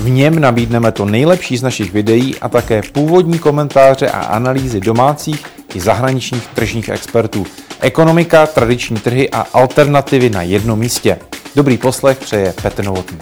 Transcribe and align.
V 0.00 0.10
něm 0.10 0.38
nabídneme 0.38 0.92
to 0.92 1.04
nejlepší 1.04 1.56
z 1.56 1.62
našich 1.62 1.92
videí 1.92 2.38
a 2.38 2.48
také 2.48 2.82
původní 2.92 3.38
komentáře 3.38 4.10
a 4.10 4.20
analýzy 4.20 4.80
domácích 4.80 5.46
i 5.74 5.80
zahraničních 5.80 6.46
tržních 6.46 6.88
expertů. 6.88 7.46
Ekonomika, 7.80 8.46
tradiční 8.46 8.96
trhy 8.96 9.30
a 9.30 9.40
alternativy 9.40 10.30
na 10.30 10.42
jednom 10.42 10.78
místě. 10.78 11.18
Dobrý 11.56 11.78
poslech 11.78 12.18
přeje 12.18 12.54
Petr 12.62 12.84
Novotný. 12.84 13.18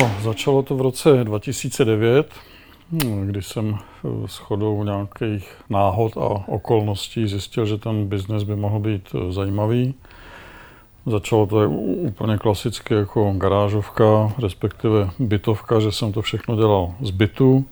No, 0.00 0.10
začalo 0.22 0.62
to 0.62 0.76
v 0.76 0.80
roce 0.80 1.24
2009, 1.24 2.32
kdy 3.24 3.42
jsem 3.42 3.74
eh, 3.74 4.08
s 4.26 4.36
chodou 4.36 4.84
nějakých 4.84 5.48
náhod 5.70 6.16
a 6.16 6.48
okolností 6.48 7.28
zjistil, 7.28 7.66
že 7.66 7.78
ten 7.78 8.06
biznes 8.06 8.42
by 8.42 8.56
mohl 8.56 8.78
být 8.78 9.08
eh, 9.14 9.32
zajímavý. 9.32 9.94
Začalo 11.06 11.46
to 11.46 11.70
úplně 11.70 12.38
klasicky 12.38 12.94
jako 12.94 13.32
garážovka, 13.36 14.32
respektive 14.38 15.10
bytovka, 15.18 15.80
že 15.80 15.92
jsem 15.92 16.12
to 16.12 16.22
všechno 16.22 16.56
dělal 16.56 16.94
z 17.00 17.10
bytu. 17.10 17.64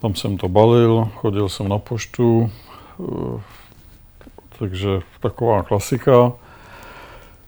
Tam 0.00 0.14
jsem 0.14 0.36
to 0.36 0.48
balil, 0.48 1.08
chodil 1.14 1.48
jsem 1.48 1.68
na 1.68 1.78
poštu, 1.78 2.50
eh, 3.00 3.40
takže 4.58 5.00
taková 5.20 5.62
klasika. 5.62 6.32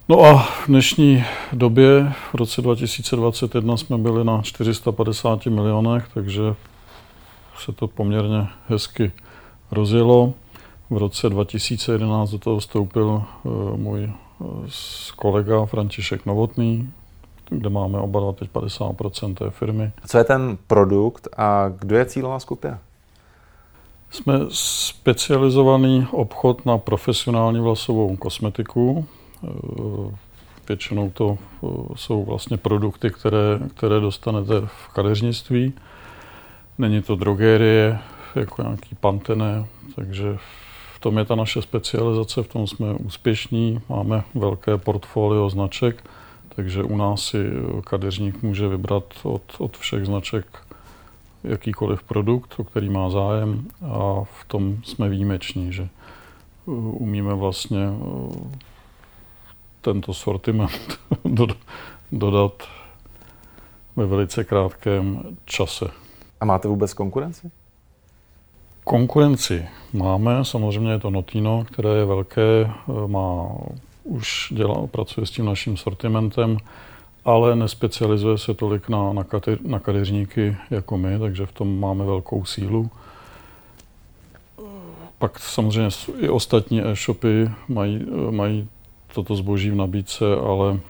No 0.09 0.21
a 0.21 0.39
v 0.39 0.67
dnešní 0.67 1.25
době, 1.53 2.13
v 2.33 2.35
roce 2.35 2.63
2021, 2.63 3.77
jsme 3.77 3.98
byli 3.98 4.25
na 4.25 4.43
450 4.43 5.47
milionech, 5.47 6.09
takže 6.15 6.55
se 7.59 7.73
to 7.73 7.89
poměrně 7.89 8.48
hezky 8.69 9.13
rozjelo. 9.70 10.33
V 10.91 10.97
roce 10.97 11.29
2011 11.29 12.31
do 12.31 12.39
toho 12.39 12.59
vstoupil 12.59 13.23
eh, 13.25 13.48
můj 13.77 14.13
eh, 14.41 14.70
kolega 15.17 15.67
František 15.67 16.27
Novotný, 16.27 16.92
kde 17.51 17.70
máme 17.70 17.98
oba 17.98 18.20
dva 18.20 18.33
teď 18.33 18.51
50% 18.51 19.34
té 19.34 19.51
firmy. 19.51 19.92
Co 20.06 20.19
je 20.19 20.25
ten 20.25 20.59
produkt 20.67 21.29
a 21.37 21.69
kdo 21.79 21.97
je 21.97 22.05
cílová 22.05 22.39
skupina? 22.39 22.79
Jsme 24.11 24.34
specializovaný 24.51 26.07
obchod 26.11 26.67
na 26.67 26.79
profesionální 26.79 27.61
vlasovou 27.61 28.17
kosmetiku. 28.17 29.07
Eh, 29.45 30.17
většinou 30.69 31.11
to 31.11 31.39
eh, 31.41 31.67
jsou 31.95 32.25
vlastně 32.25 32.57
produkty, 32.57 33.11
které, 33.11 33.59
které 33.77 34.01
dostanete 34.01 34.61
v 34.61 34.89
kadeřnictví. 34.89 35.73
Není 36.79 37.03
to 37.03 37.17
drogérie, 37.17 37.98
jako 38.34 38.62
nějaký 38.62 38.95
pantené, 39.01 39.67
takže 39.95 40.39
tom 41.07 41.19
je 41.19 41.25
ta 41.25 41.35
naše 41.35 41.62
specializace, 41.62 42.43
v 42.43 42.49
tom 42.49 42.67
jsme 42.67 42.95
úspěšní, 42.95 43.81
máme 43.89 44.25
velké 44.35 44.79
portfolio 44.79 45.51
značek, 45.51 46.05
takže 46.48 46.83
u 46.83 46.97
nás 46.97 47.23
si 47.23 47.39
kadeřník 47.85 48.43
může 48.43 48.69
vybrat 48.69 49.05
od, 49.23 49.43
od 49.59 49.77
všech 49.77 50.07
značek 50.07 50.47
jakýkoliv 51.45 52.03
produkt, 52.03 52.55
o 52.59 52.65
který 52.65 52.91
má 52.91 53.11
zájem 53.11 53.69
a 53.83 54.25
v 54.25 54.45
tom 54.47 54.79
jsme 54.85 55.09
výjimeční, 55.09 55.73
že 55.73 55.83
eh, 55.83 55.91
umíme 56.75 57.35
vlastně 57.35 57.89
tento 59.81 60.14
sortiment 60.14 60.98
dodat 62.13 62.63
ve 63.97 64.07
velice 64.07 64.45
krátkém 64.45 65.23
čase. 65.45 65.91
A 66.41 66.45
máte 66.45 66.69
vůbec 66.69 66.95
konkurenci? 66.95 67.51
Konkurenci 68.89 69.67
máme, 69.92 70.45
samozřejmě 70.45 70.91
je 70.91 70.98
to 70.98 71.11
Notino, 71.11 71.64
které 71.64 71.89
je 71.89 72.05
velké, 72.05 72.70
má, 73.07 73.48
už 74.05 74.52
dělá, 74.57 74.86
pracuje 74.86 75.27
s 75.27 75.30
tím 75.30 75.47
naším 75.47 75.77
sortimentem, 75.77 76.58
ale 77.24 77.57
nespecializuje 77.57 78.39
se 78.39 78.55
tolik 78.55 78.89
na, 78.89 79.13
na, 79.13 79.24
kate, 79.24 79.58
na 79.63 79.79
kadeřníky 79.79 80.57
jako 80.70 80.98
my, 80.98 81.19
takže 81.19 81.47
v 81.47 81.52
tom 81.52 81.80
máme 81.80 82.05
velkou 82.05 82.45
sílu. 82.45 82.91
Pak 85.18 85.39
samozřejmě 85.39 85.91
i 86.18 86.29
ostatní 86.29 86.83
e-shopy 86.83 87.51
mají, 87.68 88.07
mají 88.30 88.68
toto 89.14 89.36
zboží 89.36 89.70
v 89.70 89.74
nabídce, 89.74 90.24
ale 90.36 90.80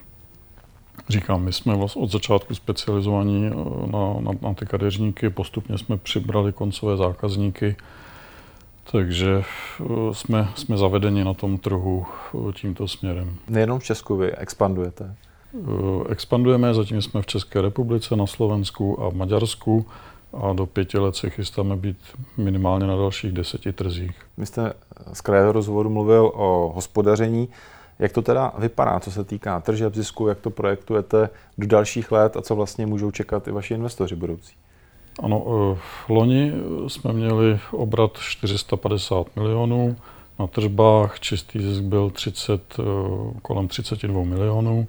říkám, 1.09 1.43
my 1.43 1.53
jsme 1.53 1.77
vlastně 1.77 2.03
od 2.03 2.11
začátku 2.11 2.55
specializovaní 2.55 3.47
eh, 3.47 3.55
na, 3.87 4.15
na, 4.21 4.31
na 4.43 4.55
ty 4.55 4.67
kadeřníky, 4.67 5.31
postupně 5.31 5.79
jsme 5.79 5.97
přibrali 5.97 6.53
koncové 6.53 6.97
zákazníky, 6.97 7.77
takže 8.93 9.43
eh, 9.81 9.85
jsme, 10.13 10.49
jsme 10.55 10.77
zavedeni 10.77 11.25
na 11.25 11.35
tom 11.35 11.59
trhu 11.59 12.07
eh, 12.07 12.53
tímto 12.53 12.89
směrem. 12.89 13.37
Nejenom 13.49 13.79
v 13.79 13.85
Česku 13.85 14.17
vy 14.17 14.37
expandujete? 14.37 15.15
Expandujeme, 16.09 16.75
zatím 16.75 17.03
jsme 17.03 17.23
v 17.23 17.27
České 17.27 17.61
republice, 17.61 18.17
na 18.17 18.27
Slovensku 18.27 19.03
a 19.03 19.11
v 19.11 19.15
Maďarsku 19.15 19.87
a 20.33 20.53
do 20.53 20.67
pěti 20.67 20.99
let 20.99 21.17
se 21.17 21.31
chystáme 21.31 21.77
být 21.77 21.97
minimálně 22.37 22.87
na 22.87 22.97
dalších 22.97 23.33
deseti 23.33 23.73
trzích. 23.73 24.17
Vy 24.39 24.47
jste 24.47 24.73
z 25.13 25.21
kraje 25.21 25.53
rozhovoru 25.53 25.91
mluvil 25.91 26.31
o 26.35 26.73
hospodaření. 26.75 27.49
Jak 27.99 28.13
to 28.13 28.23
teda 28.23 28.53
vypadá, 28.59 29.01
co 29.01 29.11
se 29.11 29.25
týká 29.25 29.61
tržeb, 29.61 29.95
zisku, 29.95 30.29
jak 30.29 30.41
to 30.41 30.51
projektujete 30.51 31.31
do 31.59 31.67
dalších 31.67 32.13
let 32.13 32.37
a 32.37 32.43
co 32.43 32.57
vlastně 32.57 32.87
můžou 32.87 33.11
čekat 33.11 33.49
i 33.49 33.51
vaši 33.51 33.75
investoři 33.75 34.17
budoucí? 34.17 34.55
Ano, 35.23 35.45
v 35.75 35.77
eh, 36.11 36.13
loni 36.13 36.53
jsme 36.89 37.13
měli 37.13 37.59
obrat 37.71 38.13
450 38.19 39.37
milionů, 39.37 39.97
na 40.39 40.47
tržbách 40.47 41.21
čistý 41.21 41.63
zisk 41.63 41.83
byl 41.83 42.11
30, 42.11 42.77
eh, 42.79 42.83
kolem 43.43 43.69
32 43.69 44.25
milionů. 44.25 44.87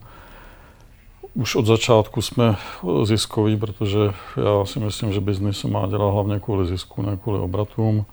Už 1.34 1.56
od 1.56 1.66
začátku 1.66 2.22
jsme 2.22 2.56
ziskoví, 3.03 3.57
protože 3.57 4.00
já 4.38 4.66
si 4.66 4.79
myslím, 4.79 5.13
že 5.13 5.22
biznis 5.22 5.59
se 5.59 5.68
má 5.68 5.88
dělat 5.88 6.12
hlavně 6.12 6.39
kvůli 6.39 6.68
zisku, 6.68 7.01
ne 7.01 7.18
kvůli 7.18 7.39
obratům. 7.39 8.06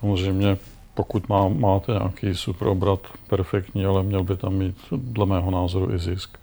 Samozřejmě 0.00 0.58
pokud 0.94 1.28
má, 1.28 1.48
máte 1.48 1.92
nějaký 1.92 2.34
super 2.34 2.68
obrat, 2.68 3.00
perfektní, 3.28 3.84
ale 3.84 4.02
měl 4.02 4.24
by 4.24 4.36
tam 4.36 4.54
mít 4.54 4.76
dle 4.90 5.26
mého 5.26 5.50
názoru 5.50 5.94
i 5.94 5.98
zisk. 5.98 6.38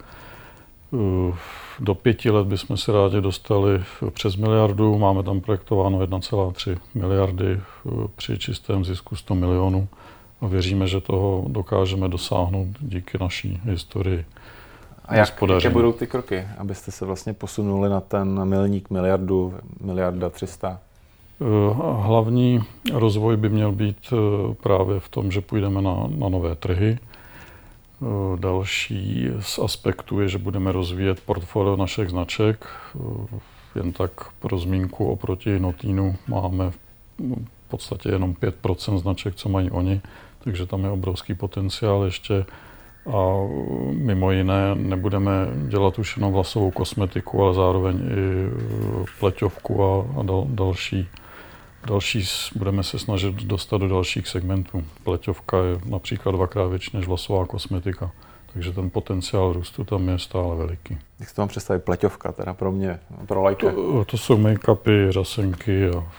Eh, 0.94 1.34
do 1.80 1.96
pěti 1.96 2.30
let 2.30 2.48
bychom 2.48 2.78
se 2.78 2.92
rádi 2.92 3.22
dostali 3.22 3.84
přes 4.10 4.36
miliardu, 4.36 4.98
máme 4.98 5.24
tam 5.24 5.42
projektováno 5.42 6.00
1,3 6.00 6.78
miliardy 6.96 7.52
eh, 7.52 7.90
při 8.16 8.38
čistém 8.38 8.86
zisku 8.86 9.16
100 9.16 9.36
milionů 9.36 9.88
a 10.42 10.48
věříme, 10.48 10.88
že 10.88 11.02
toho 11.02 11.46
dokážeme 11.48 12.08
dosáhnout 12.08 12.68
díky 12.80 13.18
naší 13.18 13.62
historii. 13.64 14.26
A 15.06 15.16
jak, 15.16 15.42
jaké 15.54 15.70
budou 15.70 15.92
ty 15.92 16.08
kroky, 16.08 16.48
abyste 16.58 16.92
se 16.92 17.06
vlastně 17.06 17.34
posunuli 17.34 17.90
na 17.90 18.02
ten 18.02 18.46
milník 18.46 18.90
miliardu, 18.90 19.54
miliarda 19.82 20.30
300? 20.30 20.80
Eh, 21.42 21.74
hlavní 22.02 22.60
rozvoj 22.94 23.38
by 23.38 23.50
měl 23.50 23.72
být 23.72 23.98
eh, 24.14 24.16
právě 24.54 25.00
v 25.00 25.10
tom, 25.10 25.32
že 25.32 25.42
půjdeme 25.42 25.82
na, 25.82 25.96
na 26.08 26.30
nové 26.30 26.56
trhy. 26.56 26.98
Eh, 27.00 28.06
další 28.40 29.28
z 29.40 29.60
aspektů 29.60 30.20
je, 30.20 30.30
že 30.30 30.38
budeme 30.38 30.72
rozvíjet 30.72 31.20
portfolio 31.26 31.76
našich 31.76 32.10
značek. 32.10 32.68
Jen 33.76 33.92
tak 33.92 34.12
pro 34.40 34.58
zmínku 34.58 35.06
oproti 35.06 35.60
Notínu 35.60 36.16
máme 36.28 36.72
v 36.72 37.70
podstatě 37.70 38.10
jenom 38.10 38.34
5% 38.34 38.98
značek, 38.98 39.36
co 39.36 39.50
mají 39.50 39.72
oni, 39.72 40.02
takže 40.44 40.66
tam 40.66 40.84
je 40.84 40.90
obrovský 40.90 41.34
potenciál 41.34 42.04
ještě. 42.04 42.46
A 43.14 43.48
mimo 43.92 44.32
jiné 44.32 44.76
nebudeme 44.76 45.32
dělat 45.68 46.00
už 46.00 46.18
jenom 46.18 46.34
vlasovou 46.34 46.72
kosmetiku, 46.72 47.44
ale 47.44 47.54
zároveň 47.54 47.98
i 47.98 48.50
pleťovku 49.20 49.84
a, 49.84 50.06
a 50.20 50.24
dal, 50.24 50.46
další 50.50 51.08
Další 51.88 52.24
budeme 52.56 52.84
se 52.84 53.00
snažit 53.00 53.36
dostat 53.36 53.78
do 53.78 53.88
dalších 53.88 54.28
segmentů. 54.28 54.84
Pleťovka 55.04 55.58
je 55.58 55.80
například 55.86 56.32
dvakrát 56.32 56.68
větší 56.68 56.98
než 56.98 57.08
vlasová 57.08 57.46
kosmetika. 57.46 58.12
Takže 58.54 58.72
ten 58.72 58.90
potenciál 58.90 59.54
růstu 59.54 59.84
tam 59.84 60.10
je 60.10 60.20
stále 60.20 60.56
veliký. 60.56 60.98
Jak 61.20 61.30
se 61.30 61.42
vám 61.42 61.48
představit 61.48 61.84
pleťovka, 61.84 62.32
teda 62.32 62.54
pro 62.54 62.72
mě, 62.72 63.00
pro 63.26 63.44
lajka? 63.44 63.72
To, 63.72 64.06
to 64.06 64.18
jsou 64.18 64.38
make-upy, 64.38 65.12
řasenky 65.12 65.90
a 65.90 66.12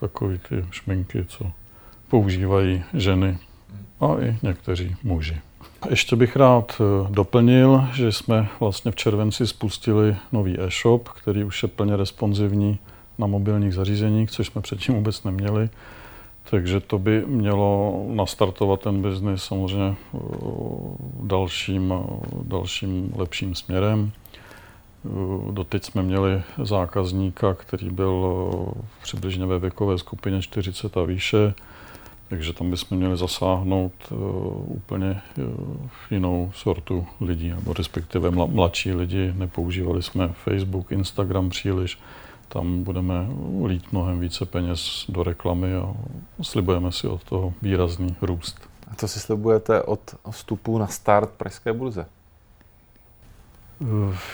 takové 0.00 0.38
ty 0.38 0.66
šminky, 0.70 1.24
co 1.28 1.52
používají 2.08 2.84
ženy 2.94 3.38
a 4.00 4.06
i 4.06 4.36
někteří 4.42 4.96
muži. 5.02 5.40
Ještě 5.90 6.16
bych 6.16 6.36
rád 6.36 6.80
eh, 6.80 7.06
doplnil, 7.10 7.84
že 7.92 8.12
jsme 8.12 8.48
vlastně 8.60 8.90
v 8.90 8.96
červenci 8.96 9.46
spustili 9.46 10.16
nový 10.32 10.60
e-shop, 10.60 11.08
který 11.08 11.44
už 11.44 11.62
je 11.62 11.68
plně 11.68 11.96
responsivní 11.96 12.78
na 13.18 13.26
mobilních 13.26 13.74
zařízeních, 13.74 14.30
což 14.30 14.46
jsme 14.46 14.60
předtím 14.62 14.94
vůbec 14.94 15.24
neměli. 15.24 15.68
Takže 16.50 16.80
to 16.80 16.98
by 16.98 17.24
mělo 17.26 18.04
nastartovat 18.08 18.80
ten 18.80 19.02
biznis 19.02 19.42
samozřejmě 19.42 19.96
eh, 20.14 20.18
dalším, 21.22 21.94
dalším 22.42 23.12
lepším 23.16 23.54
směrem. 23.54 24.12
Eh, 25.04 25.08
doteď 25.52 25.84
jsme 25.84 26.02
měli 26.02 26.42
zákazníka, 26.62 27.54
který 27.54 27.90
byl 27.90 28.50
eh, 28.76 28.82
přibližně 29.02 29.46
ve 29.46 29.58
věkové 29.58 29.98
skupině 29.98 30.42
40 30.42 30.96
a 30.96 31.02
výše, 31.02 31.54
takže 32.28 32.52
tam 32.52 32.70
bychom 32.70 32.98
měli 32.98 33.16
zasáhnout 33.16 33.92
úplně 34.66 35.20
jinou 36.10 36.50
sortu 36.54 37.06
lidí, 37.20 37.48
nebo 37.48 37.72
respektive 37.72 38.30
mladší 38.30 38.92
lidi. 38.92 39.32
Nepoužívali 39.36 40.02
jsme 40.02 40.28
Facebook, 40.28 40.92
Instagram 40.92 41.50
příliš, 41.50 41.98
tam 42.52 42.82
budeme 42.82 43.26
lít 43.66 43.92
mnohem 43.92 44.20
více 44.20 44.46
peněz 44.46 45.04
do 45.08 45.22
reklamy 45.22 45.74
a 45.74 45.94
slibujeme 46.42 46.92
si 46.92 47.06
od 47.06 47.24
toho 47.24 47.54
výrazný 47.62 48.16
růst. 48.22 48.68
A 48.90 48.94
co 48.94 49.08
si 49.08 49.20
slibujete 49.20 49.82
od 49.82 50.00
vstupu 50.30 50.78
na 50.78 50.86
start 50.86 51.30
Pražské 51.30 51.72
burze? 51.72 52.06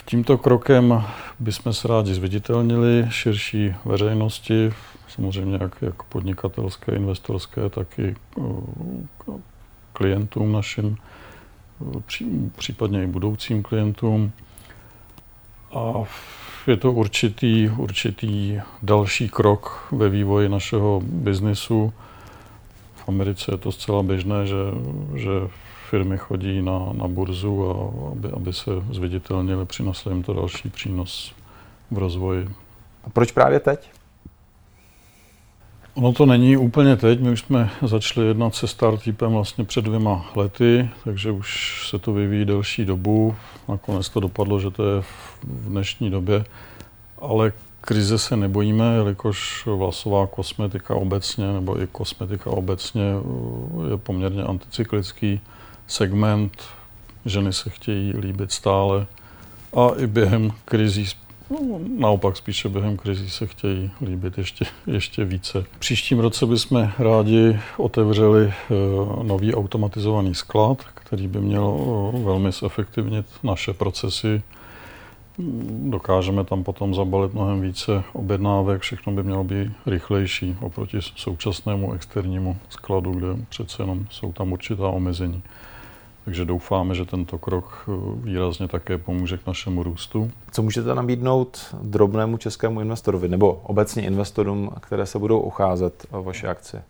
Tímto 0.05 0.39
krokem 0.39 1.03
bychom 1.39 1.73
se 1.73 1.89
rádi 1.89 2.15
zviditelnili 2.15 3.07
širší 3.09 3.75
veřejnosti, 3.85 4.73
samozřejmě 5.09 5.59
jak, 5.61 5.83
jak 5.83 6.03
podnikatelské, 6.03 6.93
investorské, 6.97 7.69
tak 7.69 7.99
i 7.99 8.17
klientům 9.93 10.53
našim, 10.53 10.97
případně 12.57 13.05
i 13.05 13.07
budoucím 13.07 13.63
klientům. 13.63 14.33
A 15.73 16.05
je 16.67 16.77
to 16.77 16.93
určitý, 16.93 17.71
určitý 17.77 18.61
další 18.83 19.29
krok 19.29 19.89
ve 19.93 20.09
vývoji 20.09 20.49
našeho 20.49 21.01
biznisu. 21.05 21.93
V 22.97 23.09
Americe 23.09 23.53
je 23.53 23.59
to 23.59 23.73
zcela 23.73 24.03
běžné, 24.03 24.47
že, 24.47 24.57
že 25.15 25.31
firmy 25.91 26.19
chodí 26.19 26.63
na, 26.63 26.79
na 26.93 27.09
burzu, 27.09 27.71
a 27.71 27.73
aby, 28.13 28.29
aby 28.29 28.53
se 28.53 28.71
zviditelnili, 28.93 29.67
přinesli 29.67 30.13
jim 30.13 30.23
to 30.23 30.35
další 30.35 30.69
přínos 30.69 31.35
v 31.91 31.99
rozvoji. 31.99 32.49
A 33.05 33.11
proč 33.11 33.33
právě 33.33 33.61
teď? 33.61 33.91
Ono 35.99 36.13
to 36.13 36.27
není 36.27 36.57
úplně 36.57 36.97
teď, 36.97 37.21
my 37.21 37.31
už 37.31 37.41
jsme 37.41 37.71
začali 37.83 38.27
jednat 38.27 38.55
se 38.55 38.67
startupem 38.67 39.33
vlastně 39.33 39.65
před 39.65 39.85
dvěma 39.85 40.31
lety, 40.37 40.91
takže 41.05 41.31
už 41.31 41.81
se 41.91 41.99
to 41.99 42.13
vyvíjí 42.13 42.45
delší 42.45 42.85
dobu. 42.85 43.37
Nakonec 43.69 44.09
to 44.09 44.21
dopadlo, 44.21 44.61
že 44.61 44.71
to 44.71 44.87
je 44.87 45.03
v 45.03 45.69
dnešní 45.69 46.11
době, 46.11 46.45
ale 47.19 47.53
krize 47.81 48.19
se 48.19 48.37
nebojíme, 48.37 48.95
jelikož 48.95 49.67
vlasová 49.67 50.27
kosmetika 50.27 50.95
obecně, 50.95 51.53
nebo 51.53 51.83
i 51.83 51.87
kosmetika 51.87 52.51
obecně 52.51 53.03
je 53.91 53.97
poměrně 53.97 54.43
anticyklický 54.43 55.41
segment. 55.87 56.63
Ženy 57.25 57.53
se 57.53 57.71
chtějí 57.71 58.13
líbit 58.17 58.53
stále 58.53 59.07
a 59.77 59.89
i 59.99 60.07
během 60.07 60.53
krizí 60.65 61.07
No, 61.51 61.81
naopak 61.99 62.37
spíše 62.37 62.69
během 62.69 62.97
krizí 62.97 63.31
se 63.31 63.47
chtějí 63.47 63.91
líbit 64.07 64.39
ještě, 64.39 64.65
ještě 64.87 65.25
více. 65.25 65.65
Příštím 65.79 66.19
roce 66.19 66.47
bychom 66.47 66.93
rádi 66.99 67.59
otevřeli 67.77 68.47
eh, 68.47 68.75
nový 69.23 69.55
automatizovaný 69.55 70.35
sklad, 70.35 70.85
který 70.85 71.29
by 71.29 71.41
měl 71.41 71.77
eh, 72.15 72.25
velmi 72.25 72.53
zefektivnit 72.53 73.27
naše 73.43 73.73
procesy. 73.73 74.43
Dokážeme 75.69 76.45
tam 76.45 76.65
potom 76.65 76.95
zabalit 76.95 77.35
mnohem 77.35 77.61
více 77.61 78.03
objednávek, 78.13 78.83
všechno 78.83 79.13
by 79.13 79.23
mělo 79.23 79.45
být 79.45 79.73
rychlejší 79.87 80.57
oproti 80.61 80.99
současnému 81.17 81.93
externímu 81.93 82.57
skladu, 82.69 83.13
kde 83.13 83.27
přece 83.49 83.83
jenom 83.83 84.07
jsou 84.11 84.33
tam 84.33 84.53
určitá 84.53 84.89
omezení. 84.89 85.43
Takže 86.29 86.45
doufáme, 86.45 86.95
že 86.95 87.05
tento 87.05 87.39
krok 87.39 87.89
eh, 87.89 87.93
výrazně 88.25 88.69
také 88.69 88.99
pomůže 88.99 89.39
k 89.39 89.47
našemu 89.47 89.83
růstu. 89.83 90.31
Co 90.53 90.63
můžete 90.63 90.95
nabídnout 90.95 91.75
drobnému 91.83 92.37
českému 92.37 92.81
investorovi 92.81 93.29
nebo 93.29 93.53
obecně 93.53 94.03
investorům, 94.03 94.71
které 94.81 95.07
se 95.07 95.19
budou 95.19 95.41
ucházet 95.41 96.07
o 96.11 96.23
vaše 96.23 96.49
akcie? 96.49 96.83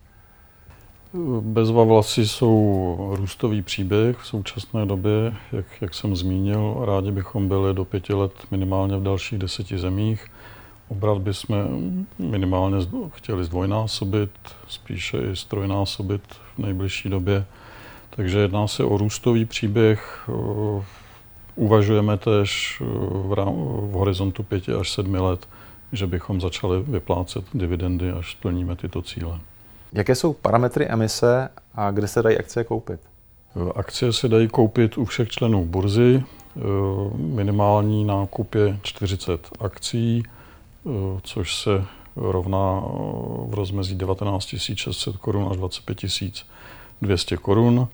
Bezva 1.41 1.85
vlasy 1.85 2.27
jsou 2.29 3.15
růstový 3.17 3.63
příběh 3.63 4.17
v 4.17 4.27
současné 4.27 4.87
době, 4.87 5.35
jak, 5.53 5.67
jak 5.81 5.95
jsem 5.95 6.17
zmínil. 6.17 6.77
Rádi 6.85 7.11
bychom 7.11 7.49
byli 7.49 7.75
do 7.75 7.85
pěti 7.85 8.15
let 8.15 8.33
minimálně 8.51 8.97
v 8.97 9.03
dalších 9.03 9.39
deseti 9.39 9.79
zemích. 9.79 10.27
Obrat 10.89 11.19
bychom 11.19 11.57
minimálně 12.19 12.77
chtěli 13.11 13.45
zdvojnásobit, 13.45 14.31
spíše 14.69 15.19
i 15.19 15.37
strojnásobit 15.37 16.23
v 16.55 16.59
nejbližší 16.59 17.09
době. 17.09 17.45
Takže 18.19 18.39
jedná 18.39 18.69
se 18.69 18.85
o 18.85 18.97
růstový 18.97 19.45
příběh. 19.45 20.29
Uvažujeme 21.55 22.17
tež 22.17 22.83
v, 23.11 23.33
rám, 23.33 23.55
v 23.65 23.91
horizontu 23.93 24.43
5 24.43 24.69
až 24.69 24.91
7 24.91 25.15
let, 25.15 25.49
že 25.93 26.07
bychom 26.07 26.41
začali 26.41 26.83
vyplácet 26.83 27.45
dividendy, 27.55 28.11
až 28.11 28.33
splníme 28.33 28.77
tyto 28.77 29.03
cíle. 29.03 29.41
Jaké 29.93 30.15
jsou 30.15 30.33
parametry 30.33 30.87
emise 30.87 31.49
a 31.75 31.91
kde 31.91 32.09
se 32.09 32.23
dají 32.23 32.39
akcie 32.39 32.65
koupit? 32.65 33.01
Akcie 33.75 34.13
se 34.13 34.29
dají 34.29 34.49
koupit 34.49 34.99
u 34.99 35.05
všech 35.05 35.29
členů 35.29 35.65
burzy. 35.65 36.25
Minimální 37.15 38.05
nákup 38.05 38.55
je 38.55 38.79
40 38.83 39.49
akcí, 39.61 40.23
což 41.23 41.57
se 41.57 41.85
rovná 42.17 42.83
v 43.47 43.55
rozmezí 43.55 43.95
19 43.95 44.55
600 44.75 45.17
korun 45.17 45.49
až 45.51 45.57
25 45.57 45.99
200 47.03 47.37
korun. 47.37 47.89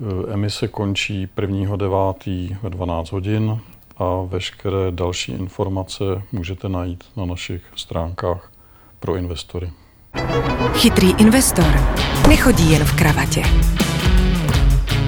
Eh, 0.00 0.32
emise 0.32 0.68
končí 0.68 1.28
1.9. 1.36 2.56
ve 2.62 2.70
12 2.70 3.12
hodin 3.12 3.60
a 3.98 4.04
veškeré 4.26 4.90
další 4.90 5.32
informace 5.32 6.04
můžete 6.32 6.68
najít 6.68 7.04
na 7.16 7.24
našich 7.24 7.62
stránkách 7.76 8.52
pro 9.00 9.16
investory. 9.16 9.70
Chytrý 10.74 11.14
investor 11.18 11.80
nechodí 12.28 12.72
jen 12.72 12.84
v 12.84 12.96
kravatě. 12.96 13.42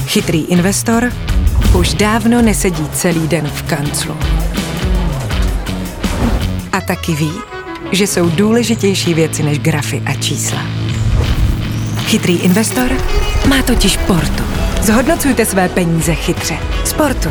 Chytrý 0.07 0.45
investor 0.45 1.13
už 1.79 1.95
dávno 1.95 2.43
nesedí 2.43 2.89
celý 2.89 3.29
den 3.29 3.47
v 3.47 3.63
kanclu. 3.63 4.17
A 6.73 6.81
taky 6.81 7.13
ví, 7.13 7.33
že 7.93 8.07
jsou 8.07 8.31
důležitější 8.31 9.15
věci 9.15 9.43
než 9.43 9.59
grafy 9.59 10.03
a 10.07 10.15
čísla. 10.15 10.61
Chytrý 12.07 12.39
investor 12.39 12.91
má 13.49 13.63
totiž 13.63 13.97
portu 13.97 14.56
Zhodnocujte 14.87 15.47
své 15.47 15.69
peníze 15.69 16.15
chytře. 16.15 16.59
Sportu. 16.85 17.29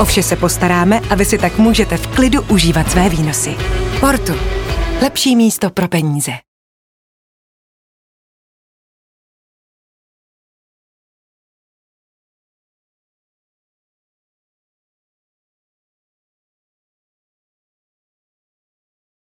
O 0.00 0.04
vše 0.04 0.22
se 0.22 0.36
postaráme 0.36 1.00
a 1.10 1.14
vy 1.14 1.24
si 1.24 1.38
tak 1.38 1.58
můžete 1.58 1.96
v 1.96 2.06
klidu 2.06 2.42
užívat 2.42 2.90
své 2.90 3.08
výnosy. 3.08 3.56
Portu. 4.00 4.32
Lepší 5.02 5.36
místo 5.36 5.70
pro 5.70 5.88
peníze. 5.88 6.32